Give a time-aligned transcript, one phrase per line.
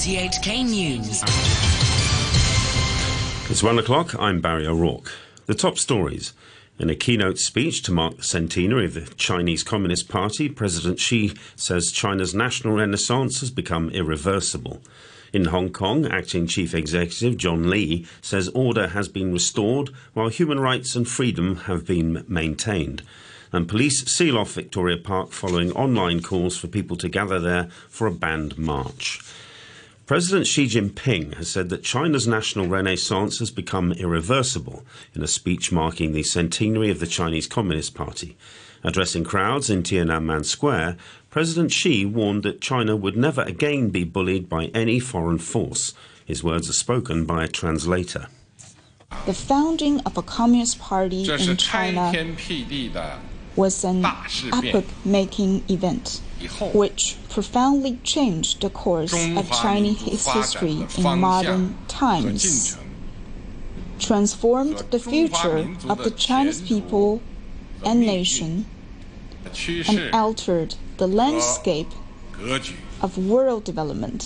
[0.00, 1.22] RTHK News.
[3.50, 4.18] It's one o'clock.
[4.18, 5.12] I'm Barry O'Rourke.
[5.44, 6.32] The top stories.
[6.78, 11.34] In a keynote speech to mark the centenary of the Chinese Communist Party, President Xi
[11.54, 14.80] says China's national renaissance has become irreversible.
[15.34, 20.60] In Hong Kong, acting chief executive John Lee says order has been restored while human
[20.60, 23.02] rights and freedom have been maintained.
[23.52, 28.06] And police seal off Victoria Park following online calls for people to gather there for
[28.06, 29.20] a banned march.
[30.10, 35.70] President Xi Jinping has said that China's national renaissance has become irreversible in a speech
[35.70, 38.36] marking the centenary of the Chinese Communist Party.
[38.82, 40.96] Addressing crowds in Tiananmen Square,
[41.30, 45.94] President Xi warned that China would never again be bullied by any foreign force.
[46.24, 48.26] His words are spoken by a translator.
[49.26, 52.10] The founding of a communist party in China
[53.60, 54.06] was an
[54.58, 56.22] epoch making event
[56.72, 62.78] which profoundly changed the course of Chinese history in modern times,
[63.98, 65.58] transformed the future
[65.92, 67.20] of the Chinese people
[67.84, 68.64] and nation,
[69.90, 71.92] and altered the landscape
[73.04, 74.22] of world development.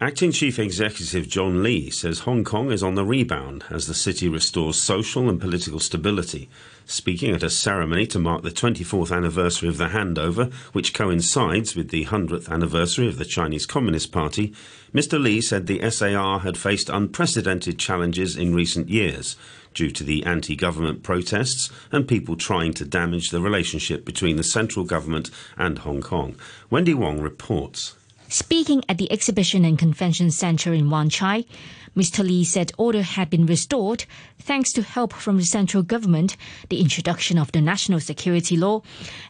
[0.00, 4.28] Acting Chief Executive John Lee says Hong Kong is on the rebound as the city
[4.28, 6.48] restores social and political stability.
[6.84, 11.90] Speaking at a ceremony to mark the 24th anniversary of the handover, which coincides with
[11.90, 14.52] the 100th anniversary of the Chinese Communist Party,
[14.92, 15.22] Mr.
[15.22, 19.36] Lee said the SAR had faced unprecedented challenges in recent years
[19.74, 24.42] due to the anti government protests and people trying to damage the relationship between the
[24.42, 26.34] central government and Hong Kong.
[26.68, 27.94] Wendy Wong reports.
[28.28, 31.44] Speaking at the Exhibition and Convention Centre in Wan Chai,
[31.96, 32.26] Mr.
[32.26, 34.04] Lee said order had been restored
[34.38, 36.36] thanks to help from the central government,
[36.68, 38.82] the introduction of the national security law,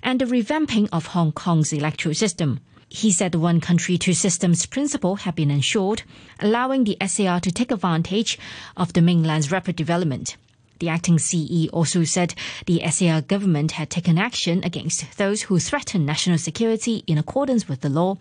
[0.02, 2.60] and the revamping of Hong Kong's electoral system.
[2.88, 6.04] He said the one country, two systems principle had been ensured,
[6.40, 8.38] allowing the SAR to take advantage
[8.76, 10.36] of the mainland's rapid development.
[10.84, 12.34] The acting CE also said
[12.66, 17.80] the SAR government had taken action against those who threatened national security in accordance with
[17.80, 18.18] the law,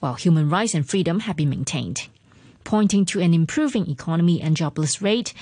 [0.00, 2.08] while human rights and freedom have been maintained.
[2.64, 5.32] Pointing to an improving economy and jobless rate,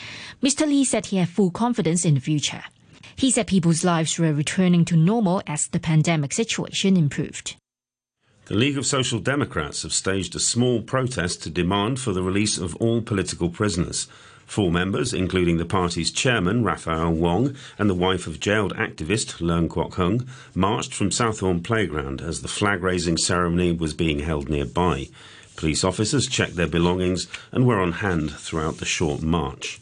[0.45, 0.65] Mr.
[0.65, 2.63] Lee said he had full confidence in the future.
[3.17, 7.57] He said people's lives were returning to normal as the pandemic situation improved.
[8.45, 12.59] The League of Social Democrats have staged a small protest to demand for the release
[12.59, 14.07] of all political prisoners.
[14.47, 19.69] Four members, including the party's chairman, Raphael Wong, and the wife of jailed activist Leung
[19.69, 25.09] Kwok Hung, marched from Southorn Playground as the flag raising ceremony was being held nearby.
[25.57, 29.81] Police officers checked their belongings and were on hand throughout the short march.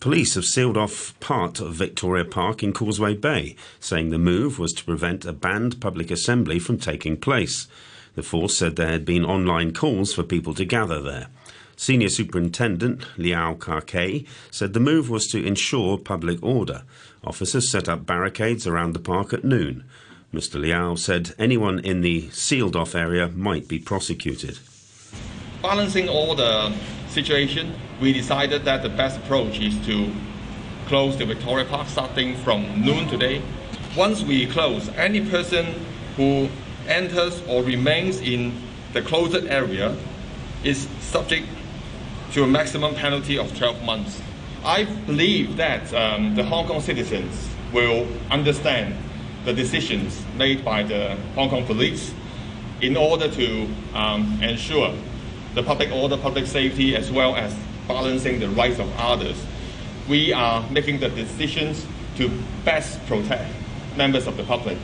[0.00, 4.72] Police have sealed off part of Victoria Park in Causeway Bay, saying the move was
[4.74, 7.66] to prevent a banned public assembly from taking place.
[8.14, 11.28] The force said there had been online calls for people to gather there.
[11.78, 13.80] Senior Superintendent Liao Ka
[14.50, 16.82] said the move was to ensure public order.
[17.22, 19.84] Officers set up barricades around the park at noon.
[20.34, 20.60] Mr.
[20.60, 24.58] Liao said anyone in the sealed off area might be prosecuted.
[25.62, 26.74] Balancing all the
[27.06, 30.12] situation, we decided that the best approach is to
[30.86, 33.40] close the Victoria Park starting from noon today.
[33.96, 35.66] Once we close, any person
[36.16, 36.48] who
[36.88, 38.52] enters or remains in
[38.94, 39.96] the closed area
[40.64, 41.46] is subject
[42.32, 44.20] to a maximum penalty of 12 months.
[44.64, 48.94] I believe that um, the Hong Kong citizens will understand
[49.44, 52.12] the decisions made by the Hong Kong police
[52.80, 54.94] in order to um, ensure
[55.54, 57.56] the public order, public safety, as well as
[57.86, 59.42] balancing the rights of others.
[60.08, 62.30] We are making the decisions to
[62.64, 63.50] best protect
[63.96, 64.78] members of the public.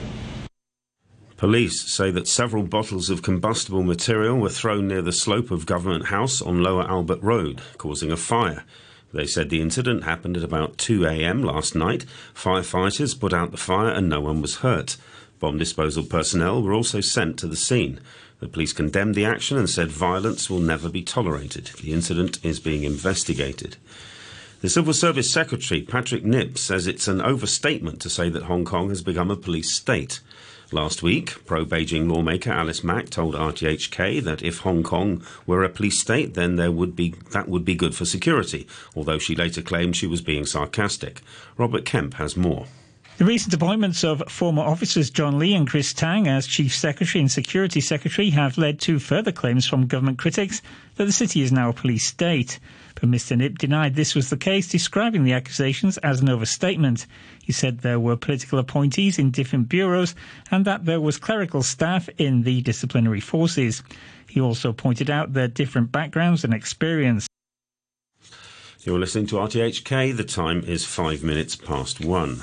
[1.45, 6.07] Police say that several bottles of combustible material were thrown near the slope of Government
[6.07, 8.65] House on Lower Albert Road, causing a fire.
[9.13, 11.43] They said the incident happened at about 2 a.m.
[11.43, 12.07] last night.
[12.35, 14.97] Firefighters put out the fire and no one was hurt.
[15.39, 18.01] Bomb disposal personnel were also sent to the scene.
[18.41, 21.73] The police condemned the action and said violence will never be tolerated.
[21.83, 23.77] The incident is being investigated.
[24.63, 28.89] The Civil Service Secretary, Patrick Nip, says it's an overstatement to say that Hong Kong
[28.89, 30.21] has become a police state.
[30.73, 35.69] Last week, pro Beijing lawmaker Alice Mak told RTHK that if Hong Kong were a
[35.69, 38.67] police state, then there would be, that would be good for security,
[38.97, 41.21] although she later claimed she was being sarcastic.
[41.59, 42.67] Robert Kemp has more.
[43.17, 47.31] The recent appointments of former officers John Lee and Chris Tang as Chief Secretary and
[47.31, 50.61] Security Secretary have led to further claims from government critics
[50.97, 52.59] that the city is now a police state.
[52.97, 53.37] But Mr.
[53.37, 57.07] Nip denied this was the case, describing the accusations as an overstatement.
[57.41, 60.17] He said there were political appointees in different bureaus
[60.51, 63.85] and that there was clerical staff in the disciplinary forces.
[64.29, 67.29] He also pointed out their different backgrounds and experience.
[68.81, 70.17] You're listening to RTHK.
[70.17, 72.43] The time is five minutes past one.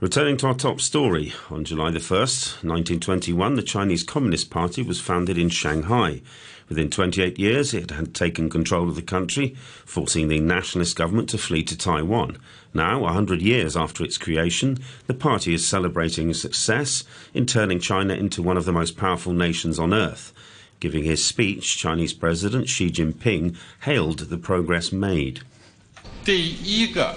[0.00, 4.98] Returning to our top story, on July the 1st, 1921, the Chinese Communist Party was
[4.98, 6.22] founded in Shanghai.
[6.70, 9.54] Within 28 years, it had taken control of the country,
[9.84, 12.38] forcing the nationalist government to flee to Taiwan.
[12.72, 17.04] Now, 100 years after its creation, the party is celebrating success
[17.34, 20.32] in turning China into one of the most powerful nations on earth.
[20.80, 25.42] Giving his speech, Chinese President Xi Jinping hailed the progress made.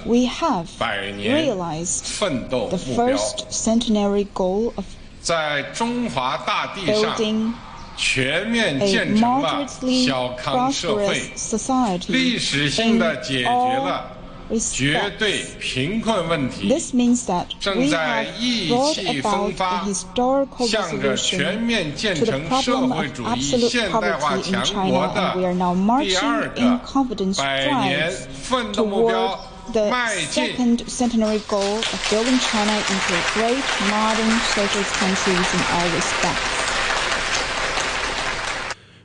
[0.06, 4.86] We have realized the first centenary goal of
[6.86, 7.54] building
[8.82, 12.14] a moderately prosperous society.
[12.34, 13.44] in all this means that we
[18.10, 21.40] have brought about a historical resolution
[21.96, 27.36] to the problem of absolute poverty in China, and we are now marching in confident
[27.36, 28.28] strides
[28.74, 29.40] toward
[29.72, 29.90] the
[30.30, 36.64] second centenary goal of building China into a great modern socialist country in all respects.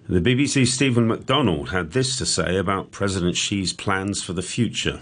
[0.08, 5.00] The BBC's Stephen McDonell had this to say about President Xi's plans for the future.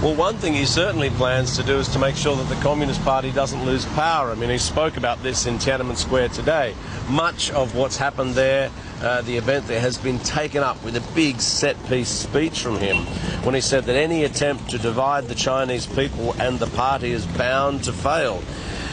[0.00, 3.02] Well, one thing he certainly plans to do is to make sure that the Communist
[3.02, 4.30] Party doesn't lose power.
[4.30, 6.76] I mean, he spoke about this in Tiananmen Square today.
[7.10, 8.70] Much of what's happened there,
[9.02, 12.76] uh, the event there, has been taken up with a big set piece speech from
[12.76, 12.98] him
[13.42, 17.26] when he said that any attempt to divide the Chinese people and the party is
[17.26, 18.40] bound to fail.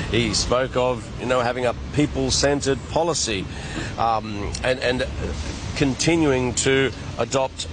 [0.09, 3.45] He spoke of, you know, having a people-centered policy
[3.99, 5.05] um, and, and
[5.75, 7.67] continuing to adopt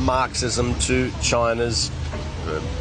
[0.00, 1.92] Marxism to China's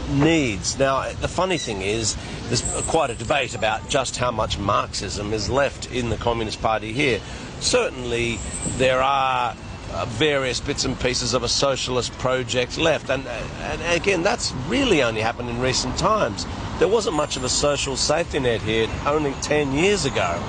[0.09, 0.77] needs.
[0.77, 2.15] Now, the funny thing is,
[2.47, 6.93] there's quite a debate about just how much Marxism is left in the Communist Party
[6.93, 7.19] here.
[7.59, 8.39] Certainly,
[8.77, 9.55] there are
[9.93, 15.01] uh, various bits and pieces of a socialist project left, and, and again, that's really
[15.01, 16.45] only happened in recent times.
[16.79, 20.41] There wasn't much of a social safety net here only 10 years ago,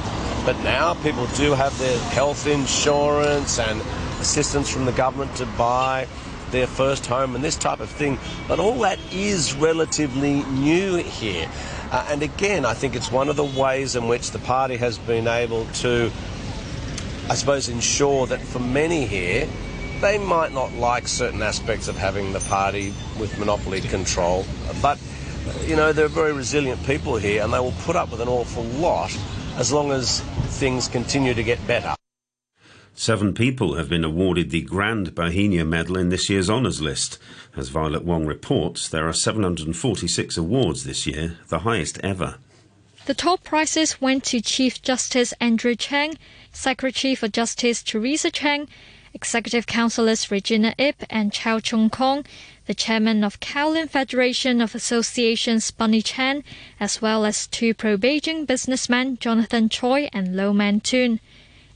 [0.44, 3.80] but now people do have their health insurance and
[4.20, 6.06] assistance from the government to buy
[6.50, 8.18] their first home and this type of thing.
[8.46, 11.48] But all that is relatively new here.
[11.90, 14.98] Uh, and again, I think it's one of the ways in which the party has
[14.98, 16.10] been able to,
[17.28, 19.48] I suppose, ensure that for many here,
[20.00, 24.44] they might not like certain aspects of having the party with monopoly control,
[24.80, 24.98] but
[25.66, 28.62] you know, they're very resilient people here and they will put up with an awful
[28.64, 29.16] lot
[29.56, 30.20] as long as
[30.60, 31.97] things continue to get better.
[33.00, 37.16] Seven people have been awarded the Grand Bauhinia Medal in this year's honours list.
[37.56, 42.38] As Violet Wong reports, there are 746 awards this year, the highest ever.
[43.06, 46.16] The top prizes went to Chief Justice Andrew Cheung,
[46.50, 48.66] Secretary for Justice Teresa Cheng,
[49.14, 52.26] Executive Councillors Regina Ip and Chow Chung Kong,
[52.66, 56.42] the Chairman of Kowloon Federation of Associations Bunny Chan,
[56.80, 61.20] as well as two pro-Beijing businessmen Jonathan Choi and Lo Man Tun.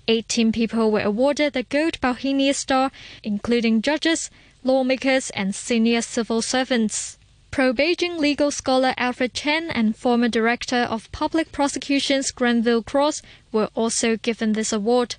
[0.09, 2.91] 18 people were awarded the Gold Bauhinia Star,
[3.23, 4.31] including judges,
[4.65, 7.19] lawmakers, and senior civil servants.
[7.51, 13.21] Pro Beijing legal scholar Albert Chen and former director of public prosecutions Grenville Cross
[13.53, 15.17] were also given this award.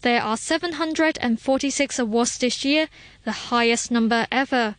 [0.00, 2.88] There are 746 awards this year,
[3.24, 4.76] the highest number ever.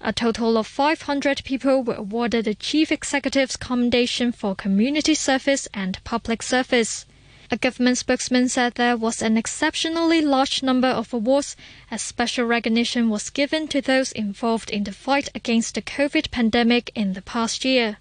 [0.00, 6.02] A total of 500 people were awarded the Chief Executive's Commendation for Community Service and
[6.02, 7.06] Public Service.
[7.52, 11.54] A government spokesman said there was an exceptionally large number of awards
[11.90, 16.90] as special recognition was given to those involved in the fight against the COVID pandemic
[16.94, 17.98] in the past year.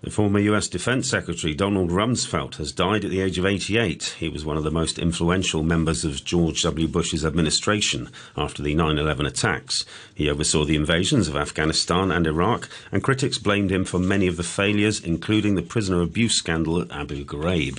[0.00, 4.16] The former US Defense Secretary Donald Rumsfeld has died at the age of 88.
[4.18, 6.88] He was one of the most influential members of George W.
[6.88, 9.84] Bush's administration after the 9 11 attacks.
[10.14, 14.38] He oversaw the invasions of Afghanistan and Iraq, and critics blamed him for many of
[14.38, 17.78] the failures, including the prisoner abuse scandal at Abu Ghraib.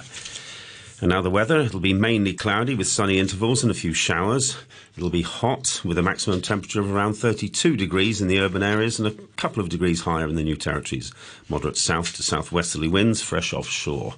[1.01, 1.59] And now the weather.
[1.59, 4.55] It'll be mainly cloudy with sunny intervals and a few showers.
[4.95, 8.99] It'll be hot with a maximum temperature of around 32 degrees in the urban areas
[8.99, 11.11] and a couple of degrees higher in the new territories.
[11.49, 14.13] Moderate south to southwesterly winds, fresh offshore.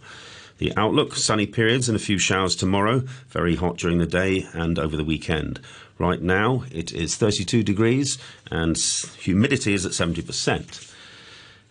[0.58, 4.78] The outlook sunny periods and a few showers tomorrow, very hot during the day and
[4.78, 5.62] over the weekend.
[5.98, 8.18] Right now it is 32 degrees
[8.52, 10.93] and humidity is at 70%.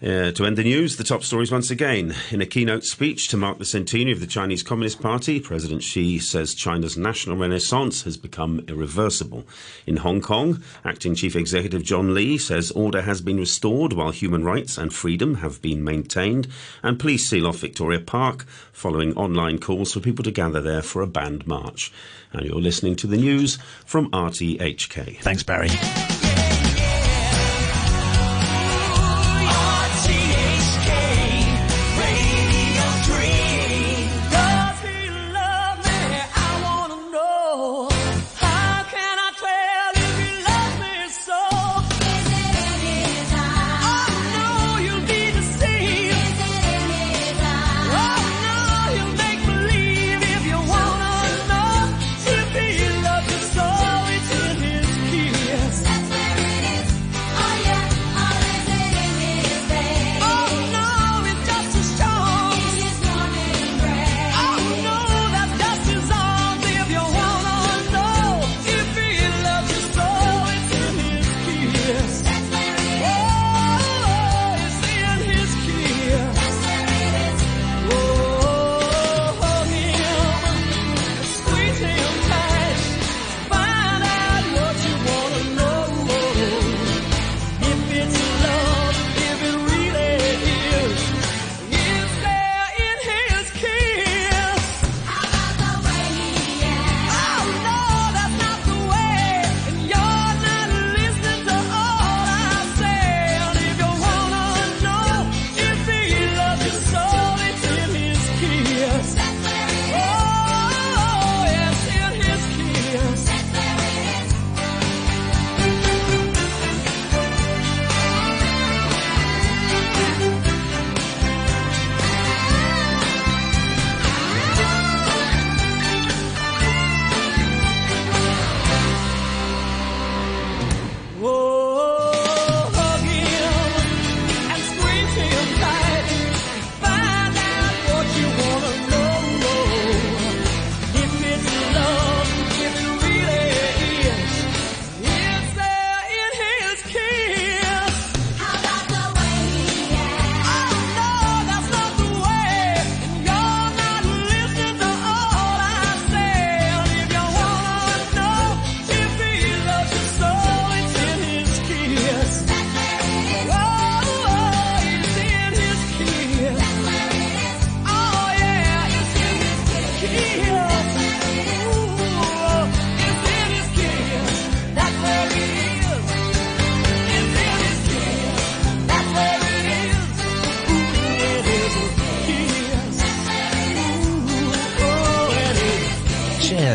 [0.03, 2.13] Uh, to end the news, the top stories once again.
[2.33, 6.19] In a keynote speech to mark the centenary of the Chinese Communist Party, President Xi
[6.19, 9.45] says China's national renaissance has become irreversible.
[9.87, 14.43] In Hong Kong, acting Chief Executive John Lee says order has been restored while human
[14.43, 16.49] rights and freedom have been maintained,
[16.83, 21.03] and police seal off Victoria Park following online calls for people to gather there for
[21.03, 21.93] a banned march.
[22.33, 25.21] And you're listening to the news from RTHK.
[25.21, 25.69] Thanks, Barry.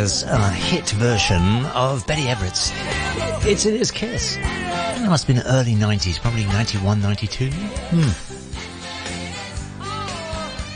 [0.05, 2.71] Hit version of Betty Everett's
[3.45, 4.37] It's in His Kiss.
[4.37, 7.49] It must have been early 90s, probably 91, 92.
[7.49, 8.26] Hmm.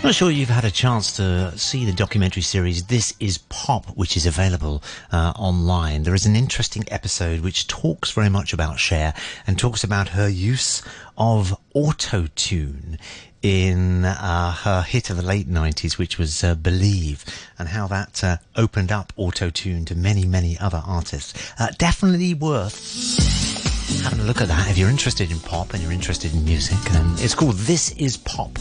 [0.02, 3.86] I'm not sure you've had a chance to see the documentary series This Is Pop,
[3.90, 4.82] which is available
[5.12, 6.02] uh, online.
[6.02, 9.14] There is an interesting episode which talks very much about Cher
[9.46, 10.82] and talks about her use
[11.20, 12.98] of auto tune
[13.44, 17.24] in uh, her hit of the late 90s, which was uh, Believe,
[17.60, 21.54] and how that uh, opened up auto tune to many, many other artists.
[21.60, 25.92] Uh, definitely worth having a look at that if you're interested in pop and you're
[25.92, 26.80] interested in music.
[26.96, 28.58] And it's called This Is Pop.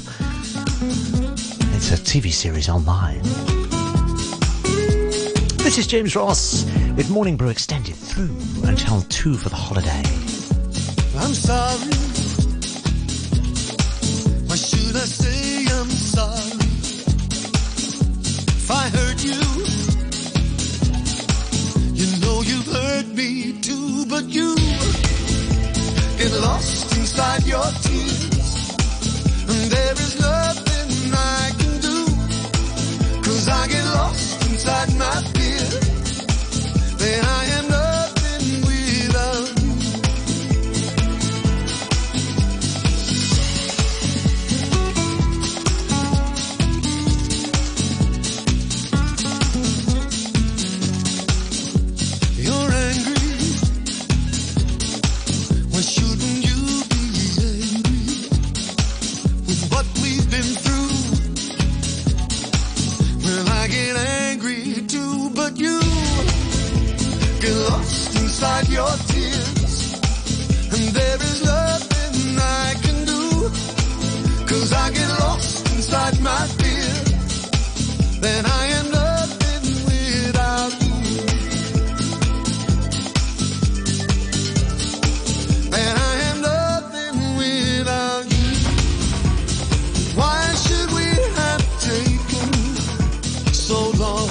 [1.82, 3.22] It's a TV series online.
[5.64, 8.36] This is James Ross with Morning Brew extended through
[8.68, 10.02] until 2 for the holiday.
[11.16, 12.10] I'm sorry
[14.60, 16.60] should I say I'm sorry
[18.60, 19.40] if I hurt you?
[21.96, 24.54] You know you've hurt me too, but you
[26.18, 28.76] get lost inside your tears,
[29.48, 31.59] and there is nothing I
[33.60, 35.80] I get lost inside my fear.
[36.96, 37.44] Then I
[67.54, 69.92] lost inside your tears.
[70.74, 73.22] And there is nothing I can do.
[74.50, 76.92] Cause I get lost inside my fear.
[78.20, 78.79] Then I am